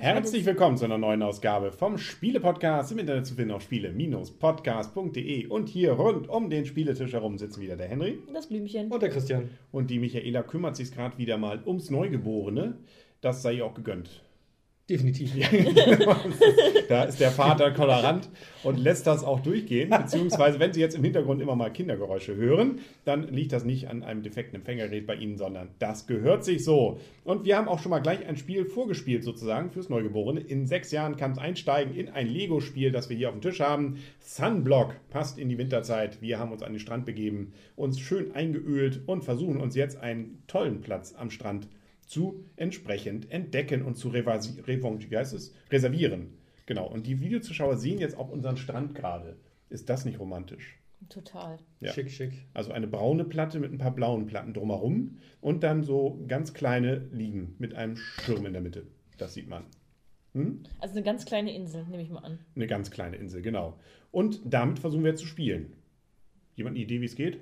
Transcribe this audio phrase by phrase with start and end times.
[0.00, 2.92] Herzlich willkommen zu einer neuen Ausgabe vom Spiele-Podcast.
[2.92, 5.48] Im Internet zu finden auf spiele-podcast.de.
[5.48, 8.20] Und hier rund um den Spieletisch herum sitzen wieder der Henry.
[8.32, 8.92] Das Blümchen.
[8.92, 9.50] Und der Christian.
[9.72, 12.78] Und die Michaela kümmert sich gerade wieder mal ums Neugeborene.
[13.20, 14.22] Das sei ihr auch gegönnt.
[14.88, 15.34] Definitiv.
[15.34, 15.48] Ja,
[16.88, 18.30] da ist der Vater tolerant
[18.62, 19.90] und lässt das auch durchgehen.
[19.90, 24.02] Beziehungsweise, wenn Sie jetzt im Hintergrund immer mal Kindergeräusche hören, dann liegt das nicht an
[24.02, 26.98] einem defekten Empfängergerät bei Ihnen, sondern das gehört sich so.
[27.24, 30.40] Und wir haben auch schon mal gleich ein Spiel vorgespielt, sozusagen, fürs Neugeborene.
[30.40, 33.60] In sechs Jahren kann es einsteigen in ein Lego-Spiel, das wir hier auf dem Tisch
[33.60, 33.98] haben.
[34.20, 36.22] Sunblock passt in die Winterzeit.
[36.22, 40.42] Wir haben uns an den Strand begeben, uns schön eingeölt und versuchen uns jetzt einen
[40.46, 41.68] tollen Platz am Strand
[42.08, 46.38] zu entsprechend entdecken und zu reservieren.
[46.66, 46.86] Genau.
[46.86, 49.36] Und die Videozuschauer sehen jetzt auch unseren Strand gerade.
[49.68, 50.78] Ist das nicht romantisch?
[51.08, 51.58] Total.
[51.80, 51.92] Ja.
[51.92, 52.32] Schick, schick.
[52.54, 57.08] Also eine braune Platte mit ein paar blauen Platten drumherum und dann so ganz kleine
[57.12, 58.86] Liegen mit einem Schirm in der Mitte.
[59.16, 59.64] Das sieht man.
[60.34, 60.64] Hm?
[60.80, 62.38] Also eine ganz kleine Insel, nehme ich mal an.
[62.56, 63.78] Eine ganz kleine Insel, genau.
[64.10, 65.72] Und damit versuchen wir zu spielen.
[66.56, 67.38] Jemand eine Idee, wie es geht?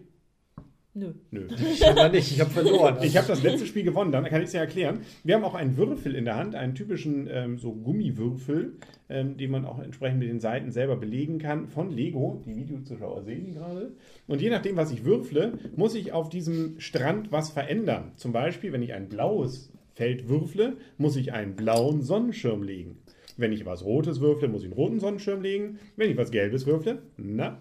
[0.96, 1.12] Nö.
[1.30, 1.46] Nö.
[1.72, 2.96] Ich habe nicht, ich habe verloren.
[3.02, 5.00] Ich habe das letzte Spiel gewonnen, dann kann ich es ja erklären.
[5.24, 8.78] Wir haben auch einen Würfel in der Hand, einen typischen ähm, so Gummiwürfel,
[9.10, 12.42] ähm, den man auch entsprechend mit den Seiten selber belegen kann, von Lego.
[12.46, 13.92] Die Videozuschauer sehen die gerade.
[14.26, 18.12] Und je nachdem, was ich würfle, muss ich auf diesem Strand was verändern.
[18.16, 23.02] Zum Beispiel, wenn ich ein blaues Feld würfle, muss ich einen blauen Sonnenschirm legen.
[23.36, 25.78] Wenn ich was Rotes würfle, muss ich einen roten Sonnenschirm legen.
[25.96, 27.60] Wenn ich was Gelbes würfle, na,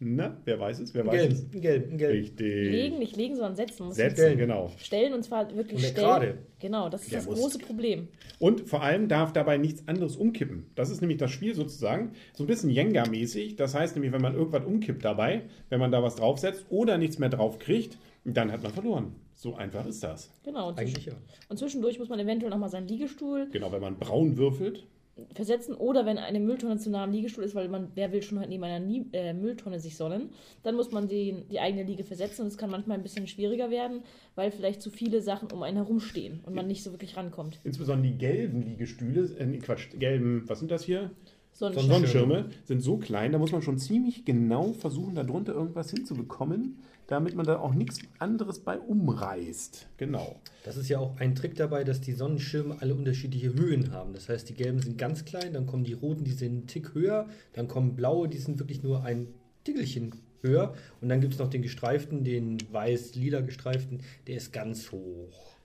[0.00, 0.94] na, wer weiß es?
[0.94, 1.50] Wer weiß gelb, es?
[1.50, 2.12] gelb, gelb.
[2.12, 2.70] Richtig.
[2.70, 3.86] Legen, nicht legen, sondern setzen.
[3.86, 4.38] Muss Setzen, stellen.
[4.38, 4.70] genau.
[4.78, 5.94] Stellen und zwar wirklich Und stellen.
[6.06, 6.38] gerade.
[6.60, 8.08] Genau, das ist Der das muss- große Problem.
[8.38, 10.66] Und vor allem darf dabei nichts anderes umkippen.
[10.76, 13.56] Das ist nämlich das Spiel sozusagen so ein bisschen Jenga-mäßig.
[13.56, 17.18] Das heißt nämlich, wenn man irgendwas umkippt dabei, wenn man da was draufsetzt oder nichts
[17.18, 19.16] mehr drauf kriegt, dann hat man verloren.
[19.34, 20.30] So einfach ist das.
[20.44, 20.68] Genau.
[20.68, 21.12] Und, Eigentlich ja.
[21.48, 24.86] und zwischendurch muss man eventuell nochmal seinen Liegestuhl Genau, wenn man braun würfelt.
[25.34, 28.38] Versetzen oder wenn eine Mülltonne zu nah am Liegestuhl ist, weil man, wer will schon
[28.38, 30.30] halt neben einer Nie äh, Mülltonne sich sonnen,
[30.62, 33.70] dann muss man den, die eigene Liege versetzen und es kann manchmal ein bisschen schwieriger
[33.70, 34.02] werden,
[34.34, 37.58] weil vielleicht zu viele Sachen um einen herumstehen und man nicht so wirklich rankommt.
[37.64, 41.10] Insbesondere die gelben Liegestühle, äh, Quatsch, gelben, was sind das hier?
[41.52, 41.90] Sonnenschein.
[41.90, 46.78] Sonnenschirme sind so klein, da muss man schon ziemlich genau versuchen, da drunter irgendwas hinzubekommen,
[47.08, 49.88] damit man da auch nichts anderes bei umreißt.
[49.96, 50.36] Genau.
[50.64, 54.12] Das ist ja auch ein Trick dabei, dass die Sonnenschirme alle unterschiedliche Höhen haben.
[54.12, 56.94] Das heißt, die gelben sind ganz klein, dann kommen die roten, die sind einen Tick
[56.94, 59.28] höher, dann kommen blaue, die sind wirklich nur ein
[59.64, 60.74] Tickelchen höher.
[61.00, 65.56] Und dann gibt es noch den gestreiften, den weiß-lila gestreiften, der ist ganz hoch.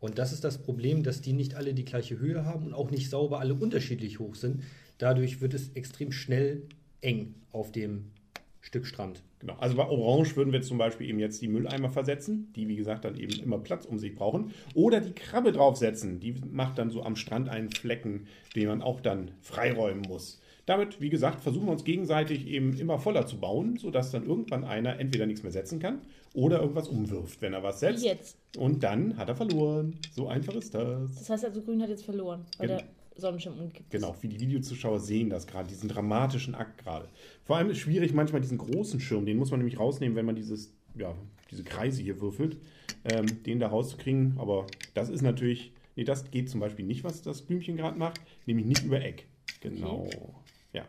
[0.00, 2.90] Und das ist das Problem, dass die nicht alle die gleiche Höhe haben und auch
[2.90, 4.64] nicht sauber alle unterschiedlich hoch sind.
[4.98, 6.62] Dadurch wird es extrem schnell
[7.00, 8.10] eng auf dem
[8.68, 9.22] Stück Strand.
[9.38, 9.54] Genau.
[9.58, 13.06] Also bei Orange würden wir zum Beispiel eben jetzt die Mülleimer versetzen, die wie gesagt
[13.06, 14.52] dann eben immer Platz um sich brauchen.
[14.74, 19.00] Oder die Krabbe draufsetzen, die macht dann so am Strand einen Flecken, den man auch
[19.00, 20.42] dann freiräumen muss.
[20.66, 24.64] Damit, wie gesagt, versuchen wir uns gegenseitig eben immer voller zu bauen, sodass dann irgendwann
[24.64, 26.02] einer entweder nichts mehr setzen kann
[26.34, 28.04] oder irgendwas umwirft, wenn er was setzt.
[28.04, 28.36] Jetzt.
[28.58, 29.96] Und dann hat er verloren.
[30.14, 31.14] So einfach ist das.
[31.14, 32.80] Das heißt also, Grün hat jetzt verloren, weil Genau.
[32.80, 34.00] der Sonnenschirm umgekippt ist.
[34.00, 37.08] Genau, wie die Videozuschauer sehen das gerade, diesen dramatischen Akt gerade.
[37.44, 40.36] Vor allem ist schwierig manchmal diesen großen Schirm, den muss man nämlich rausnehmen, wenn man
[40.36, 41.14] dieses, ja,
[41.50, 42.58] diese Kreise hier würfelt,
[43.04, 44.34] ähm, den da rauszukriegen.
[44.38, 48.20] Aber das ist natürlich, nee, das geht zum Beispiel nicht, was das Blümchen gerade macht,
[48.46, 49.26] nämlich nicht über Eck.
[49.60, 50.08] Genau.
[50.72, 50.84] Ja.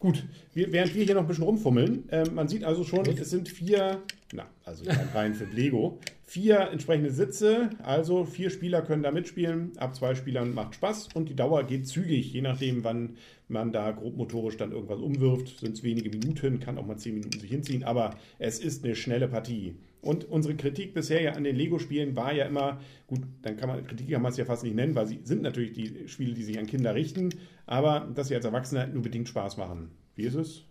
[0.00, 3.30] Gut, wir, während wir hier noch ein bisschen rumfummeln, ähm, man sieht also schon, es
[3.30, 4.00] sind vier,
[4.32, 9.96] na, also rein für Lego, vier entsprechende Sitze, also vier Spieler können da mitspielen, ab
[9.96, 13.16] zwei Spielern macht Spaß und die Dauer geht zügig, je nachdem, wann
[13.48, 17.40] man da grobmotorisch dann irgendwas umwirft, sind es wenige Minuten, kann auch mal zehn Minuten
[17.40, 19.74] sich hinziehen, aber es ist eine schnelle Partie.
[20.00, 23.84] Und unsere Kritik bisher ja an den Lego-Spielen war ja immer, gut, dann kann man,
[23.84, 26.44] Kritik kann man es ja fast nicht nennen, weil sie sind natürlich die Spiele, die
[26.44, 27.30] sich an Kinder richten,
[27.66, 29.90] aber dass sie als Erwachsene nur bedingt Spaß machen.
[30.14, 30.64] Wie ist es?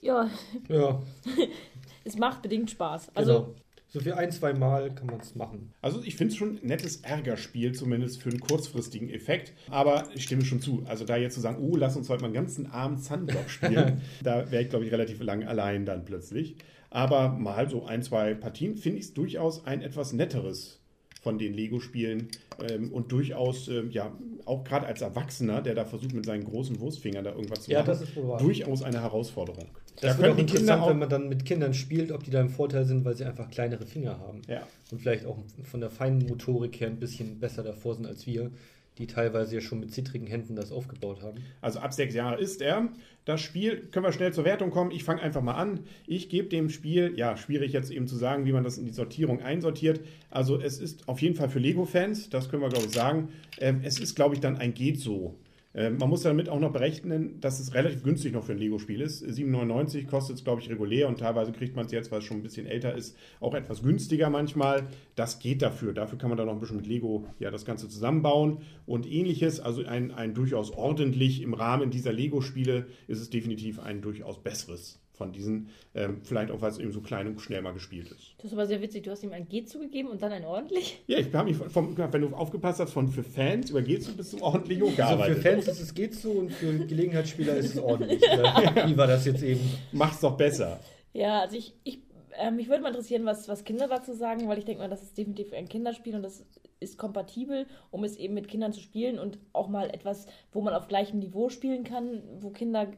[0.00, 0.30] Ja,
[0.68, 1.02] Ja,
[2.04, 3.10] es macht bedingt Spaß.
[3.16, 3.54] Also, genau.
[3.96, 5.72] So für ein, zwei Mal kann man es machen.
[5.80, 9.54] Also ich finde es schon ein nettes Ärgerspiel, zumindest für einen kurzfristigen Effekt.
[9.70, 10.82] Aber ich stimme schon zu.
[10.84, 14.02] Also da jetzt zu sagen, oh, lass uns heute mal einen ganzen Abend Sunblock spielen,
[14.22, 16.56] da wäre ich, glaube ich, relativ lang allein dann plötzlich.
[16.90, 20.78] Aber mal so ein, zwei Partien finde ich es durchaus ein etwas netteres
[21.26, 22.28] von den Lego-Spielen
[22.70, 24.12] ähm, und durchaus, ähm, ja,
[24.44, 27.80] auch gerade als Erwachsener, der da versucht mit seinen großen Wurstfingern da irgendwas zu Ja,
[27.80, 28.38] machen, das ist wohl wahr.
[28.38, 29.64] durchaus eine Herausforderung.
[30.00, 32.84] Das wird auch interessant, wenn man dann mit Kindern spielt, ob die da im Vorteil
[32.84, 34.42] sind, weil sie einfach kleinere Finger haben.
[34.46, 34.62] Ja.
[34.92, 38.52] Und vielleicht auch von der feinen Motorik her ein bisschen besser davor sind als wir,
[38.98, 41.38] die teilweise ja schon mit zittrigen Händen das aufgebaut haben.
[41.60, 42.88] Also ab sechs Jahre ist er.
[43.24, 44.90] Das Spiel, können wir schnell zur Wertung kommen.
[44.90, 45.80] Ich fange einfach mal an.
[46.06, 48.92] Ich gebe dem Spiel, ja, schwierig jetzt eben zu sagen, wie man das in die
[48.92, 50.00] Sortierung einsortiert.
[50.30, 53.28] Also es ist auf jeden Fall für Lego-Fans, das können wir glaube ich sagen.
[53.58, 55.34] Ähm, es ist, glaube ich, dann ein geht so.
[55.76, 59.02] Ähm, man muss damit auch noch berechnen, dass es relativ günstig noch für ein Lego-Spiel
[59.02, 59.22] ist.
[59.22, 62.38] 7,99 kostet es, glaube ich, regulär und teilweise kriegt man es jetzt, weil es schon
[62.38, 64.88] ein bisschen älter ist, auch etwas günstiger manchmal.
[65.16, 65.92] Das geht dafür.
[65.92, 69.60] Dafür kann man dann noch ein bisschen mit Lego ja, das Ganze zusammenbauen und ähnliches.
[69.60, 75.05] Also ein, ein durchaus ordentlich im Rahmen dieser Lego-Spiele ist es definitiv ein durchaus besseres
[75.16, 78.34] von diesen, ähm, vielleicht auch, weil es eben so klein und schnell mal gespielt ist.
[78.38, 79.04] Das ist aber sehr witzig.
[79.04, 81.02] Du hast ihm ein G zugegeben und dann ein ordentlich.
[81.06, 84.30] Ja, ich habe mich vom, wenn du aufgepasst hast, von für Fans über Geht's bis
[84.30, 88.22] zum ordentlich Also für Fans ist es geht so und für Gelegenheitsspieler ist es ordentlich.
[88.22, 88.86] Oder?
[88.88, 89.60] Wie war das jetzt eben?
[89.92, 90.80] Mach's doch besser.
[91.12, 92.00] Ja, also ich, ich
[92.38, 95.02] ähm, mich würde mal interessieren, was, was Kinder dazu sagen, weil ich denke mal, das
[95.02, 96.44] ist definitiv ein Kinderspiel und das
[96.80, 100.74] ist kompatibel, um es eben mit Kindern zu spielen und auch mal etwas, wo man
[100.74, 102.88] auf gleichem Niveau spielen kann, wo Kinder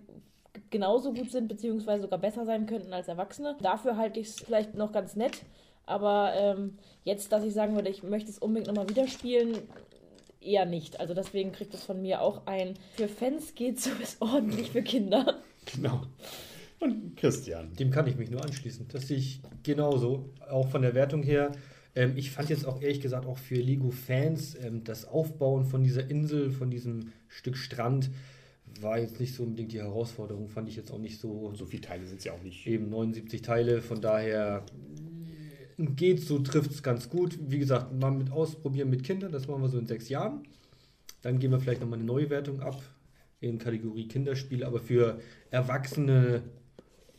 [0.71, 3.57] genauso gut sind, beziehungsweise sogar besser sein könnten als Erwachsene.
[3.61, 5.43] Dafür halte ich es vielleicht noch ganz nett.
[5.87, 9.57] Aber ähm, jetzt, dass ich sagen würde, ich möchte es unbedingt nochmal wieder spielen,
[10.41, 11.01] eher nicht.
[11.01, 14.83] Also deswegen kriegt es von mir auch ein, für Fans geht so ist ordentlich für
[14.83, 15.43] Kinder.
[15.75, 16.03] Genau.
[16.81, 17.75] Und Christian.
[17.75, 18.87] Dem kann ich mich nur anschließen.
[18.93, 20.31] Das sehe ich genauso.
[20.49, 21.53] Auch von der Wertung her.
[21.95, 26.09] Ähm, ich fand jetzt auch ehrlich gesagt auch für Lego-Fans ähm, das Aufbauen von dieser
[26.09, 28.11] Insel, von diesem Stück Strand,
[28.81, 30.49] war jetzt nicht so unbedingt die Herausforderung.
[30.49, 31.53] Fand ich jetzt auch nicht so.
[31.55, 32.67] So viele Teile sind es ja auch nicht.
[32.67, 34.65] Eben 79 Teile, von daher
[35.79, 37.39] geht so, trifft es ganz gut.
[37.41, 40.43] Wie gesagt, mal mit ausprobieren mit Kindern, das machen wir so in sechs Jahren.
[41.23, 42.81] Dann gehen wir vielleicht nochmal eine neue Wertung ab
[43.41, 46.43] in Kategorie Kinderspiele, aber für Erwachsene,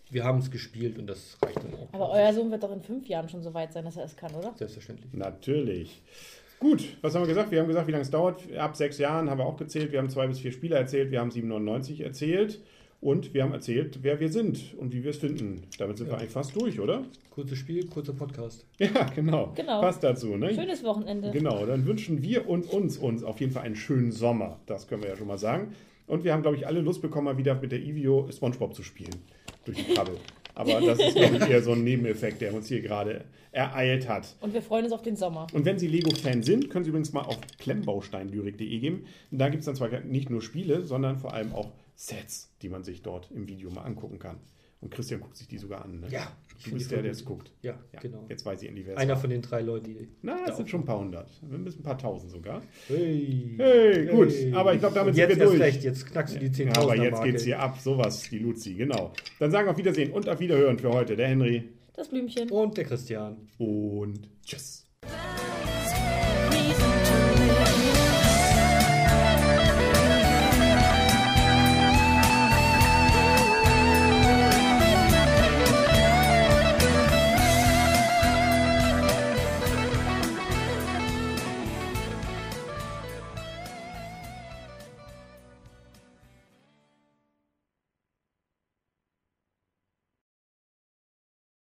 [0.09, 1.93] wir haben es gespielt und das reicht dann auch.
[1.93, 4.15] Aber euer Sohn wird doch in fünf Jahren schon so weit sein, dass er es
[4.15, 4.53] kann, oder?
[4.57, 5.13] Selbstverständlich.
[5.13, 6.01] Natürlich.
[6.59, 7.51] Gut, was haben wir gesagt?
[7.51, 8.41] Wir haben gesagt, wie lange es dauert.
[8.57, 9.91] Ab sechs Jahren haben wir auch gezählt.
[9.91, 11.09] Wir haben zwei bis vier Spieler erzählt.
[11.11, 12.59] Wir haben 799 erzählt.
[13.01, 15.61] Und wir haben erzählt, wer wir sind und wie wir es finden.
[15.77, 16.13] Damit sind Ja.
[16.13, 17.05] wir eigentlich fast durch, oder?
[17.29, 18.65] Kurzes Spiel, kurzer Podcast.
[18.77, 19.53] Ja, genau.
[19.55, 19.79] Genau.
[19.79, 20.53] Passt dazu, ne?
[20.53, 21.31] Schönes Wochenende.
[21.31, 24.59] Genau, dann wünschen wir und uns uns auf jeden Fall einen schönen Sommer.
[24.65, 25.73] Das können wir ja schon mal sagen.
[26.07, 28.83] Und wir haben, glaube ich, alle Lust bekommen, mal wieder mit der Ivio Spongebob zu
[28.83, 29.15] spielen.
[29.63, 30.15] Durch die Krabbel.
[30.59, 33.23] Aber das ist, glaube ich, eher so ein Nebeneffekt, der uns hier gerade
[33.53, 34.35] ereilt hat.
[34.41, 35.47] Und wir freuen uns auf den Sommer.
[35.53, 39.05] Und wenn Sie Lego-Fan sind, können Sie übrigens mal auf klemmbausteinlyrik.de gehen.
[39.31, 42.83] Da gibt es dann zwar nicht nur Spiele, sondern vor allem auch Sets, die man
[42.85, 44.37] sich dort im Video mal angucken kann.
[44.79, 45.99] Und Christian guckt sich die sogar an.
[45.99, 46.07] Ne?
[46.09, 47.51] Ja, ich Du bist der, der es guckt.
[47.61, 48.25] Ja, Ja, genau.
[48.29, 49.19] Jetzt weiß ich endlich, wer es Einer war.
[49.19, 50.07] von den drei Leuten, die.
[50.21, 51.29] Na, es sind schon ein paar hundert.
[51.43, 52.61] Ein bisschen ein paar tausend sogar.
[52.87, 54.31] Hey, Hey, gut.
[54.53, 55.59] Aber ich glaube, damit Und sind jetzt wir durch.
[55.59, 57.31] recht, jetzt knackst du die 10.000 Ja, aber jetzt Marke.
[57.31, 57.77] geht's hier ab.
[57.81, 59.11] Sowas, die Luzi, genau.
[59.39, 61.17] Dann sagen wir auf Wiedersehen und auf Wiederhören für heute.
[61.17, 62.49] Der Henry Das Blümchen.
[62.49, 63.35] Und der Christian.
[63.57, 64.78] und tschüss.